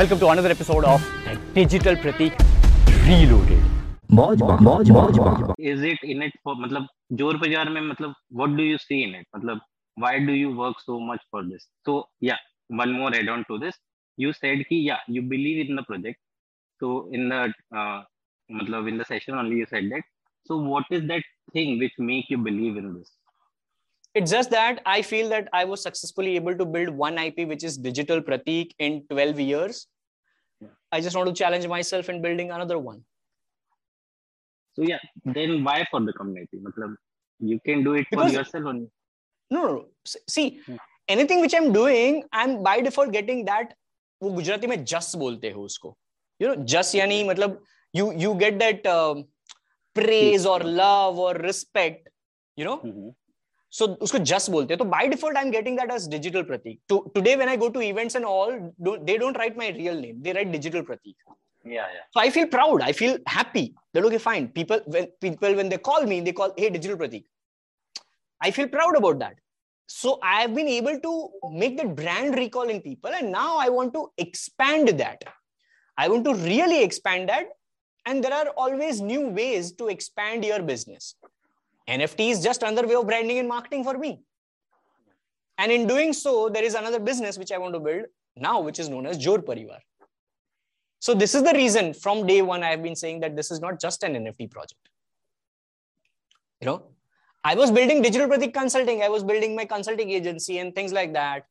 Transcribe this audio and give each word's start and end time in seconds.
Welcome 0.00 0.19
to 0.19 0.27
another 0.29 0.49
episode 0.51 0.85
of 0.85 1.05
Digital 1.53 1.97
Pratik 1.97 2.37
Reloaded. 3.05 3.63
मौज 4.19 4.41
मौज 4.41 4.89
मौज 4.91 5.17
मौज 5.19 5.41
is 5.71 5.83
it 5.89 6.05
in 6.13 6.23
it 6.27 6.37
for 6.45 6.55
मतलब 6.59 6.87
जोर 7.21 7.37
बाजार 7.37 7.69
में 7.69 7.81
मतलब 7.81 8.13
what 8.41 8.55
do 8.59 8.67
you 8.69 8.77
see 8.83 9.01
in 9.07 9.17
it 9.19 9.27
मतलब 9.35 9.59
why 10.03 10.13
do 10.29 10.37
you 10.37 10.53
work 10.61 10.79
so 10.85 10.99
much 11.09 11.27
for 11.29 11.43
this 11.49 11.67
so 11.89 11.97
yeah 12.29 12.41
one 12.83 12.95
more 13.01 13.11
add 13.19 13.33
on 13.35 13.45
to 13.51 13.59
this 13.65 13.81
you 14.25 14.33
said 14.39 14.63
कि 14.71 14.81
yeah 14.87 15.05
you 15.17 15.27
believe 15.35 15.61
in 15.65 15.81
the 15.81 15.85
project 15.91 16.21
so 16.81 16.93
in 17.19 17.27
the 17.33 17.41
uh, 17.81 17.99
मतलब 18.61 18.91
in 18.93 19.03
the 19.03 19.09
session 19.13 19.41
only 19.43 19.63
you 19.63 19.71
said 19.75 19.91
that 19.95 20.11
so 20.51 20.61
what 20.73 20.99
is 20.99 21.07
that 21.13 21.33
thing 21.57 21.79
which 21.83 21.99
make 22.13 22.35
you 22.35 22.39
believe 22.49 22.83
in 22.83 22.93
this 22.93 23.17
It's 24.13 24.29
just 24.29 24.51
that 24.51 24.81
I 24.85 25.01
feel 25.01 25.29
that 25.29 25.47
I 25.53 25.63
was 25.63 25.81
successfully 25.81 26.35
able 26.35 26.55
to 26.57 26.65
build 26.65 26.89
one 26.89 27.17
IP, 27.17 27.47
which 27.47 27.63
is 27.63 27.77
Digital 27.77 28.21
Pratik, 28.21 28.71
in 28.77 29.05
12 29.09 29.39
years. 29.39 29.87
Yeah. 30.60 30.72
I 30.96 31.00
just 31.06 31.16
want 31.18 31.28
to 31.30 31.34
challenge 31.42 31.66
myself 31.74 32.08
in 32.14 32.20
building 32.26 32.50
another 32.58 32.78
one. 32.88 33.04
so 34.78 34.86
yeah 34.86 35.02
then 35.36 35.52
why 35.66 35.74
for 35.90 35.98
the 36.06 36.12
community 36.16 36.58
मतलब 36.64 36.96
you 37.50 37.56
can 37.68 37.84
do 37.86 37.92
it 38.00 38.08
for 38.10 38.16
Because- 38.16 38.34
yourself 38.38 38.66
only 38.72 38.88
No, 39.50 39.60
no, 39.64 39.68
no. 39.74 39.82
S- 40.10 40.16
See, 40.34 40.44
Hmm. 40.66 40.76
anything 41.14 41.40
which 41.44 41.54
I'm 41.58 41.68
doing, 41.76 42.16
I'm 42.40 42.54
by 42.66 42.72
default 42.86 43.12
getting 43.16 43.42
that. 43.48 43.74
वो 44.22 44.30
गुजराती 44.38 44.66
में 44.72 44.84
जस 44.92 45.14
बोलते 45.22 45.50
हो 45.56 45.62
उसको 45.64 45.96
you 46.40 46.48
know 46.48 46.54
just 46.74 46.94
यानी 46.94 47.22
मतलब 47.28 47.58
you 47.96 48.10
you 48.24 48.32
get 48.42 48.54
that 48.62 48.82
praise 50.00 50.46
और 50.46 50.64
love 50.80 51.20
और 51.26 51.40
respect 51.46 52.08
you 52.58 52.64
know 52.64 52.76
Mhm. 53.71 53.77
so 53.79 53.87
उसको 54.05 54.17
जस्ट 54.31 54.49
बोलते 54.51 54.73
हैं 54.73 54.77
तो 54.77 54.85
by 54.85 55.03
default 55.11 55.37
i'm 55.41 55.51
getting 55.51 55.75
that 55.81 55.91
as 55.97 56.07
digital 56.07 56.43
pratik 56.43 56.79
to, 56.89 57.11
today 57.15 57.35
when 57.41 57.49
i 57.49 57.55
go 57.55 57.69
to 57.69 57.81
events 57.81 58.15
and 58.15 58.25
all 58.25 58.51
do, 58.87 58.97
they 59.03 59.17
don't 59.17 59.37
write 59.37 59.57
my 59.57 59.69
real 59.69 59.95
name 59.95 60.21
they 60.21 60.33
write 60.33 60.51
digital 60.51 60.83
pratik 60.89 61.15
yeah 61.65 61.87
yeah 61.95 62.03
so 62.13 62.19
i 62.19 62.29
feel 62.29 62.47
proud 62.47 62.81
i 62.81 62.91
feel 62.91 63.17
happy 63.27 63.73
that 63.93 64.03
okay 64.09 64.17
fine 64.17 64.47
people 64.47 64.81
when 64.95 65.07
people 65.21 65.55
when 65.55 65.69
they 65.69 65.77
call 65.77 66.03
me 66.11 66.19
they 66.27 66.33
call 66.33 66.53
hey 66.57 66.69
digital 66.69 66.97
pratik 66.97 67.23
i 68.41 68.51
feel 68.51 68.67
proud 68.67 68.97
about 69.01 69.19
that 69.19 69.35
so 69.87 70.19
i 70.23 70.41
have 70.41 70.53
been 70.55 70.67
able 70.67 70.99
to 70.99 71.29
make 71.63 71.77
that 71.77 71.95
brand 71.95 72.35
recall 72.35 72.69
in 72.75 72.81
people 72.81 73.11
and 73.21 73.31
now 73.31 73.57
i 73.57 73.69
want 73.69 73.93
to 73.93 74.03
expand 74.17 74.89
that 75.05 75.23
i 75.97 76.07
want 76.07 76.25
to 76.25 76.33
really 76.33 76.83
expand 76.83 77.29
that 77.29 77.47
and 78.05 78.23
there 78.23 78.33
are 78.33 78.49
always 78.65 79.01
new 79.01 79.27
ways 79.27 79.71
to 79.73 79.87
expand 79.87 80.43
your 80.43 80.61
business 80.61 81.15
nft 81.97 82.31
is 82.33 82.43
just 82.49 82.63
another 82.63 82.87
way 82.87 82.97
of 83.01 83.05
branding 83.11 83.39
and 83.43 83.49
marketing 83.55 83.83
for 83.89 83.97
me 84.03 84.11
and 85.57 85.71
in 85.77 85.87
doing 85.93 86.11
so 86.23 86.33
there 86.49 86.67
is 86.71 86.75
another 86.81 86.99
business 87.11 87.37
which 87.43 87.51
i 87.51 87.61
want 87.63 87.73
to 87.79 87.83
build 87.87 88.05
now 88.47 88.57
which 88.67 88.79
is 88.83 88.89
known 88.93 89.07
as 89.13 89.17
jor 89.25 89.39
parivar 89.49 89.81
so 91.01 91.15
this 91.15 91.33
is 91.33 91.41
the 91.41 91.53
reason 91.53 91.95
from 91.95 92.27
day 92.27 92.43
one 92.43 92.61
I 92.61 92.69
have 92.69 92.83
been 92.83 92.95
saying 92.95 93.21
that 93.21 93.35
this 93.35 93.49
is 93.49 93.59
not 93.59 93.81
just 93.81 94.03
an 94.03 94.13
NFT 94.13 94.51
project. 94.51 94.87
You 96.61 96.67
know, 96.67 96.83
I 97.43 97.55
was 97.55 97.71
building 97.71 98.03
Digital 98.03 98.27
Pratik 98.27 98.53
Consulting. 98.53 99.01
I 99.01 99.09
was 99.09 99.23
building 99.23 99.55
my 99.55 99.65
consulting 99.65 100.11
agency 100.11 100.59
and 100.59 100.75
things 100.75 100.93
like 100.93 101.13
that. 101.13 101.45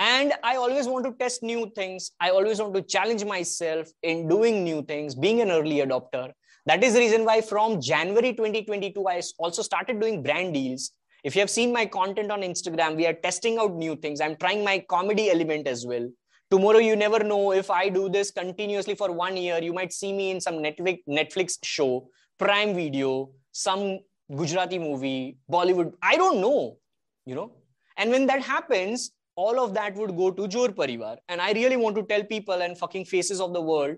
And 0.00 0.32
I 0.42 0.56
always 0.56 0.88
want 0.88 1.04
to 1.04 1.12
test 1.12 1.44
new 1.44 1.70
things. 1.76 2.10
I 2.18 2.30
always 2.30 2.60
want 2.60 2.74
to 2.74 2.82
challenge 2.82 3.24
myself 3.24 3.86
in 4.02 4.26
doing 4.26 4.64
new 4.64 4.82
things, 4.82 5.14
being 5.14 5.40
an 5.40 5.52
early 5.52 5.76
adopter. 5.76 6.32
That 6.68 6.84
is 6.84 6.92
the 6.92 7.00
reason 7.00 7.24
why 7.24 7.40
from 7.40 7.80
January 7.80 8.34
2022, 8.34 9.08
I 9.08 9.22
also 9.38 9.62
started 9.62 10.00
doing 10.00 10.22
brand 10.22 10.52
deals. 10.52 10.90
If 11.24 11.34
you 11.34 11.40
have 11.40 11.48
seen 11.48 11.72
my 11.72 11.86
content 11.86 12.30
on 12.30 12.42
Instagram, 12.42 12.94
we 12.94 13.06
are 13.06 13.14
testing 13.14 13.56
out 13.56 13.74
new 13.74 13.96
things. 13.96 14.20
I'm 14.20 14.36
trying 14.36 14.62
my 14.62 14.84
comedy 14.86 15.30
element 15.30 15.66
as 15.66 15.86
well. 15.86 16.06
Tomorrow 16.50 16.80
you 16.80 16.94
never 16.94 17.20
know. 17.24 17.52
If 17.52 17.70
i 17.70 17.88
do 17.88 18.10
this 18.10 18.30
continuously 18.30 18.94
for 18.94 19.10
one 19.10 19.38
year 19.38 19.62
you 19.62 19.72
might 19.72 19.94
see 19.94 20.12
me 20.12 20.30
in 20.30 20.42
some 20.42 20.56
netflix 20.56 21.56
show 21.62 22.10
prime 22.38 22.74
video 22.74 23.30
some 23.52 24.00
gujarati 24.36 24.78
movie 24.78 25.38
bollywood. 25.50 25.94
I 26.02 26.16
don't 26.16 26.42
know 26.42 26.76
you 27.24 27.34
know? 27.34 27.52
And 27.96 28.10
when 28.10 28.26
that 28.26 28.42
happens 28.42 29.12
all 29.36 29.58
of 29.64 29.72
that 29.72 29.94
would 29.94 30.14
go 30.18 30.30
to 30.30 30.46
jor 30.48 30.68
parivar. 30.68 31.16
And 31.30 31.40
i 31.40 31.52
really 31.52 31.78
want 31.78 31.96
to 31.96 32.02
tell 32.02 32.22
people 32.24 32.68
and 32.68 32.76
fucking 32.76 33.06
faces 33.06 33.40
of 33.40 33.54
the 33.54 33.62
world 33.62 33.96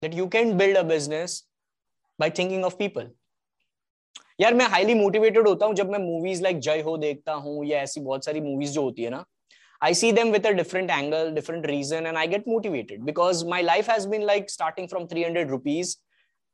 that 0.00 0.14
you 0.14 0.28
can 0.28 0.56
build 0.56 0.76
a 0.76 0.84
business 0.84 1.44
by 2.19 2.29
thinking 2.39 2.65
of 2.69 2.77
people 2.81 3.13
यार 4.41 4.53
मैं 4.53 4.65
highly 4.69 4.93
motivated 4.93 5.47
होता 5.47 5.65
हूँ 5.65 5.75
जब 5.75 5.89
मैं 5.91 5.99
movies 5.99 6.41
like 6.43 6.59
जय 6.59 6.81
हो 6.85 6.97
देखता 6.97 7.33
हूँ 7.33 7.65
या 7.65 7.81
ऐसी 7.81 8.01
बहुत 8.01 8.25
सारी 8.25 8.41
मूवीज 8.41 8.71
जो 8.73 8.81
होती 8.83 9.03
है 9.03 9.09
ना 9.09 9.23
I 9.81 9.91
see 9.91 10.11
them 10.11 10.31
with 10.31 10.45
a 10.45 10.53
different 10.53 10.89
angle, 10.89 11.31
different 11.31 11.67
reason, 11.67 12.05
and 12.07 12.17
I 12.17 12.25
get 12.27 12.47
motivated 12.47 13.05
because 13.05 13.43
my 13.43 13.61
life 13.61 13.87
has 13.87 14.07
been 14.07 14.25
like 14.25 14.49
starting 14.49 14.87
from 14.87 15.07
300 15.07 15.49
rupees 15.49 15.97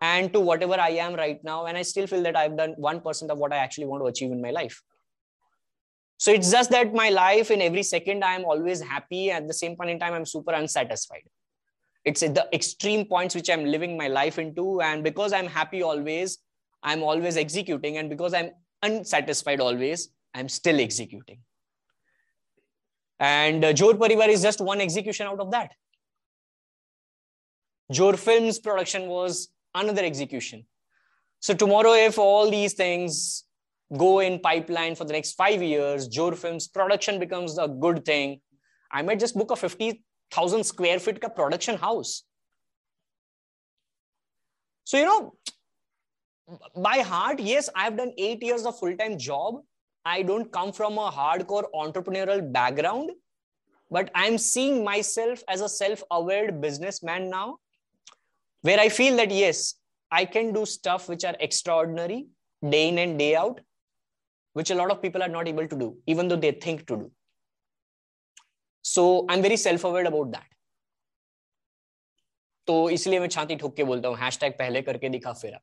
and 0.00 0.32
to 0.32 0.40
whatever 0.40 0.74
I 0.74 0.90
am 0.90 1.14
right 1.14 1.42
now. 1.44 1.66
And 1.66 1.78
I 1.78 1.82
still 1.82 2.06
feel 2.06 2.22
that 2.24 2.36
I've 2.36 2.56
done 2.56 2.74
1% 2.78 3.30
of 3.30 3.38
what 3.38 3.52
I 3.52 3.56
actually 3.58 3.86
want 3.86 4.02
to 4.02 4.08
achieve 4.08 4.32
in 4.32 4.42
my 4.42 4.50
life. 4.50 4.82
So 6.18 6.32
it's 6.32 6.50
just 6.50 6.70
that 6.70 6.92
my 6.92 7.08
life 7.10 7.50
in 7.50 7.62
every 7.62 7.82
second, 7.82 8.24
I 8.24 8.34
am 8.34 8.44
always 8.44 8.80
happy. 8.80 9.30
At 9.30 9.46
the 9.46 9.54
same 9.54 9.76
point 9.76 9.90
in 9.90 9.98
time, 9.98 10.12
I'm 10.12 10.26
super 10.26 10.52
unsatisfied. 10.52 11.22
It's 12.09 12.21
the 12.21 12.47
extreme 12.51 13.05
points 13.05 13.35
which 13.35 13.51
I'm 13.51 13.65
living 13.65 13.95
my 13.95 14.07
life 14.07 14.39
into. 14.39 14.81
And 14.81 15.03
because 15.03 15.31
I'm 15.31 15.45
happy 15.45 15.83
always, 15.83 16.39
I'm 16.81 17.03
always 17.03 17.37
executing. 17.37 17.97
And 17.97 18.09
because 18.09 18.33
I'm 18.33 18.49
unsatisfied 18.81 19.59
always, 19.59 20.09
I'm 20.33 20.49
still 20.49 20.79
executing. 20.79 21.37
And 23.19 23.63
uh, 23.63 23.73
Jor 23.73 23.93
Parivar 23.93 24.27
is 24.27 24.41
just 24.41 24.59
one 24.59 24.81
execution 24.81 25.27
out 25.27 25.39
of 25.39 25.51
that. 25.51 25.75
Jor 27.91 28.17
Films 28.17 28.57
production 28.57 29.07
was 29.07 29.49
another 29.75 30.03
execution. 30.03 30.65
So 31.39 31.53
tomorrow, 31.53 31.93
if 31.93 32.17
all 32.17 32.49
these 32.49 32.73
things 32.73 33.43
go 33.95 34.19
in 34.19 34.39
pipeline 34.39 34.95
for 34.95 35.05
the 35.05 35.13
next 35.13 35.33
five 35.33 35.61
years, 35.61 36.07
Jor 36.07 36.33
Films 36.33 36.67
production 36.67 37.19
becomes 37.19 37.59
a 37.59 37.67
good 37.67 38.03
thing. 38.03 38.41
I 38.91 39.03
might 39.03 39.19
just 39.19 39.35
book 39.35 39.51
a 39.51 39.55
50,000 40.31 40.63
square 40.63 40.99
feet 40.99 41.21
ka 41.21 41.29
production 41.29 41.77
house. 41.77 42.23
So, 44.83 44.97
you 44.97 45.05
know, 45.05 45.33
by 46.75 46.99
heart, 46.99 47.39
yes, 47.39 47.69
I've 47.75 47.97
done 47.97 48.11
eight 48.17 48.43
years 48.43 48.65
of 48.65 48.79
full-time 48.79 49.17
job. 49.17 49.61
I 50.05 50.23
don't 50.23 50.51
come 50.51 50.71
from 50.71 50.97
a 50.97 51.11
hardcore 51.11 51.65
entrepreneurial 51.75 52.51
background, 52.51 53.11
but 53.91 54.09
I'm 54.15 54.37
seeing 54.37 54.83
myself 54.83 55.43
as 55.47 55.61
a 55.61 55.69
self 55.69 56.03
aware 56.09 56.51
businessman 56.51 57.29
now, 57.29 57.57
where 58.61 58.79
I 58.79 58.89
feel 58.89 59.15
that 59.17 59.31
yes, 59.31 59.75
I 60.11 60.25
can 60.25 60.53
do 60.53 60.65
stuff 60.65 61.07
which 61.07 61.23
are 61.23 61.35
extraordinary 61.39 62.27
day 62.67 62.89
in 62.89 62.97
and 62.97 63.19
day 63.19 63.35
out, 63.35 63.61
which 64.53 64.71
a 64.71 64.75
lot 64.75 64.89
of 64.89 65.01
people 65.01 65.21
are 65.21 65.29
not 65.29 65.47
able 65.47 65.67
to 65.67 65.75
do, 65.77 65.97
even 66.07 66.27
though 66.27 66.35
they 66.35 66.51
think 66.51 66.87
to 66.87 66.97
do. 66.97 67.11
So 68.98 69.26
I'm 69.28 69.42
very 69.42 69.56
self 69.56 69.84
aware 69.84 70.06
about 70.06 70.32
that. 70.32 70.50
तो 72.66 72.74
इसलिए 72.90 73.20
मैं 73.20 73.28
छाती 73.28 73.56
ठोक 73.56 73.74
के 73.76 73.84
बोलता 73.84 74.08
हूँ 74.08 74.16
hashtag 74.18 74.52
पहले 74.58 74.82
करके 74.82 75.08
दिखा 75.08 75.32
फिरा 75.32 75.58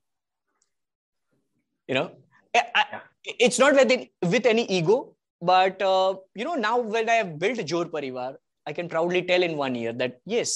you 1.90 1.96
know 1.96 2.10
I, 2.56 3.02
it's 3.26 3.60
not 3.60 3.74
with 3.74 3.92
with 4.34 4.46
any 4.46 4.66
ego 4.78 5.16
but 5.42 5.82
uh, 5.82 6.16
you 6.36 6.46
know 6.46 6.56
now 6.56 6.78
when 6.80 7.10
i 7.10 7.16
have 7.22 7.32
built 7.40 7.64
jor 7.72 7.86
parivar 7.96 8.30
i 8.68 8.74
can 8.78 8.92
proudly 8.94 9.22
tell 9.32 9.44
in 9.48 9.58
one 9.62 9.76
year 9.76 9.94
that 10.02 10.20
yes 10.36 10.54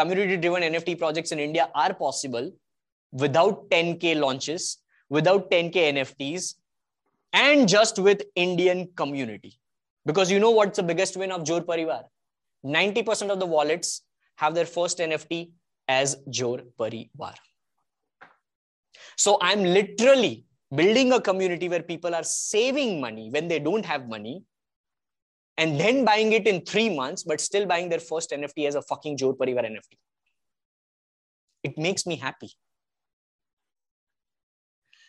community 0.00 0.36
driven 0.44 0.66
nft 0.68 0.96
projects 1.02 1.32
in 1.36 1.42
india 1.46 1.68
are 1.84 1.92
possible 2.04 2.50
without 3.24 3.68
10k 3.74 4.14
launches 4.24 4.68
without 5.18 5.50
10k 5.50 5.84
nfts 5.96 6.48
and 7.32 7.68
just 7.76 7.98
with 8.08 8.24
indian 8.46 8.86
community 9.02 9.52
because 10.04 10.30
you 10.30 10.38
know 10.38 10.50
what's 10.50 10.76
the 10.76 10.86
biggest 10.92 11.16
win 11.16 11.32
of 11.32 11.44
jor 11.44 11.60
parivar 11.72 12.02
90% 12.64 13.30
of 13.30 13.38
the 13.38 13.46
wallets 13.56 14.02
have 14.36 14.54
their 14.54 14.66
first 14.76 14.98
nft 15.10 15.50
as 15.88 16.16
jor 16.38 16.56
parivar 16.80 17.34
so 19.16 19.36
I'm 19.40 19.64
literally 19.64 20.44
building 20.74 21.12
a 21.12 21.20
community 21.20 21.68
where 21.68 21.82
people 21.82 22.14
are 22.14 22.22
saving 22.22 23.00
money 23.00 23.30
when 23.30 23.48
they 23.48 23.58
don't 23.58 23.84
have 23.84 24.08
money 24.08 24.44
and 25.56 25.78
then 25.78 26.04
buying 26.04 26.32
it 26.32 26.46
in 26.46 26.60
three 26.64 26.88
months, 26.88 27.24
but 27.24 27.40
still 27.40 27.66
buying 27.66 27.88
their 27.88 27.98
first 27.98 28.30
NFT 28.30 28.68
as 28.68 28.76
a 28.76 28.82
fucking 28.82 29.16
Jor 29.16 29.34
Parivar 29.34 29.64
NFT. 29.64 29.98
It 31.64 31.76
makes 31.76 32.06
me 32.06 32.16
happy. 32.16 32.50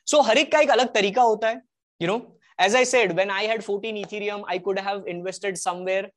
So 0.06 0.24
हर 0.24 0.38
एक 0.38 0.52
का 0.52 0.60
एक 0.60 0.70
अलग 0.70 0.94
तरीका 0.94 1.22
होता 1.22 1.50
है, 1.50 1.62
you 2.02 2.08
know. 2.08 2.20
As 2.58 2.76
I 2.76 2.84
said, 2.84 3.16
when 3.16 3.32
I 3.32 3.44
had 3.44 3.64
14 3.64 3.96
Ethereum, 4.04 4.44
I 4.48 4.58
could 4.58 4.80
have 4.80 5.06
invested 5.08 5.58
somewhere 5.58 6.10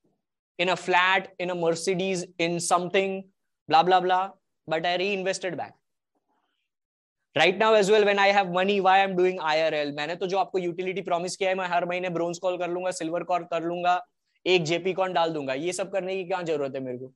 in 0.58 0.70
a 0.70 0.76
flat, 0.76 1.28
in 1.38 1.50
a 1.50 1.54
Mercedes, 1.54 2.24
in 2.38 2.58
something, 2.60 3.24
blah 3.68 3.82
blah 3.82 4.00
blah. 4.00 4.30
But 4.68 4.86
I 4.86 4.96
reinvested 4.96 5.56
back. 5.56 5.78
Right 7.36 7.58
now 7.58 7.74
as 7.74 7.90
well 7.90 8.04
when 8.04 8.18
I 8.18 8.30
have 8.32 8.50
money 8.52 8.78
why 8.80 8.98
I 8.98 9.04
am 9.04 9.14
doing 9.16 9.38
IRL 9.50 9.92
मैंने 9.96 10.14
तो 10.22 10.26
जो 10.32 10.38
आपको 10.38 10.58
utility 10.58 11.02
promise 11.02 11.36
किया 11.36 11.50
है 11.50 11.56
मैं 11.56 11.66
हर 11.68 11.84
महीने 11.88 12.08
bronze 12.16 12.38
call 12.38 12.58
कर 12.58 12.70
लूंगा 12.70 12.90
सिल्वर 12.98 13.22
कॉल 13.30 13.44
कर 13.52 13.62
लूंगा 13.62 13.94
एक 14.46 14.64
जेपी 14.70 14.92
कॉन 14.92 15.12
डाल 15.12 15.30
दूंगा 15.32 15.54
ये 15.62 15.72
सब 15.72 15.92
करने 15.92 16.16
की 16.16 16.24
क्या 16.24 16.40
जरूरत 16.50 16.74
है 16.74 16.80
मेरे 16.80 16.98
को 16.98 17.12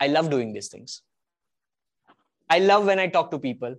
I 0.00 0.06
love 0.06 0.30
doing 0.30 0.52
these 0.52 0.68
things. 0.68 1.02
I 2.50 2.58
love 2.58 2.86
when 2.86 2.98
I 2.98 3.08
talk 3.08 3.30
to 3.32 3.38
people. 3.38 3.74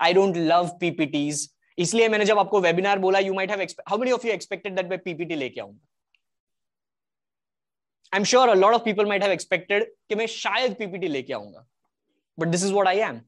I 0.00 0.12
don't 0.12 0.36
love 0.36 0.78
PPTs. 0.78 1.48
इसलिए 1.79 2.07
मैंने 2.09 2.25
जब 2.25 2.39
आपको 2.39 2.59
वेबिनार 2.61 2.99
बोला 2.99 3.19
यू 3.19 3.33
माइट 3.33 3.51
एक्सपेक्टेड 3.51 5.01
पीपीटी 5.03 5.35
लेके 5.35 5.61
आऊँगा? 5.61 5.87
I 8.13 8.19
am 8.19 8.23
sure 8.23 8.55
lot 8.55 8.73
of 8.73 8.83
people 8.83 9.05
might 9.05 9.23
expected 9.23 9.91
कि 10.09 10.15
मैं 10.15 10.27
शायद 10.27 10.75
पीपीटी 10.75 11.07
लेके 11.07 11.33
आऊँगा 11.33 11.65
but 12.37 12.47
this 12.47 12.63
is 12.63 12.73
what 12.73 12.87
I 12.87 12.99
am 12.99 13.21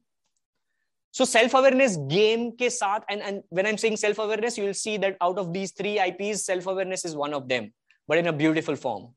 so 1.14 1.24
self 1.24 1.56
awareness 1.56 1.96
game 2.10 2.50
के 2.50 2.70
साथ 2.70 3.00
and 3.10 3.22
and 3.22 3.42
when 3.52 3.66
I 3.66 3.88
am 3.88 3.94
self 3.96 4.20
awareness 4.20 4.58
you 4.58 4.64
will 4.64 4.74
see 4.74 4.96
that 4.98 5.18
out 5.22 5.38
of 5.38 5.48
these 5.48 5.76
three 5.78 5.96
IPs 5.98 6.46
self 6.46 6.68
awareness 6.68 7.06
is 7.06 7.16
one 7.16 7.34
of 7.34 7.44
them 7.44 7.70
but 8.08 8.18
in 8.18 8.26
a 8.26 8.32
beautiful 8.32 8.76
form 8.76 9.12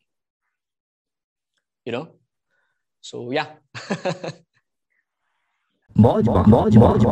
you 1.88 1.98
know 1.98 2.06
so 3.04 3.32
या 3.34 3.44
मौज 5.96 6.30
मौज 6.30 6.78
मौज 6.78 7.06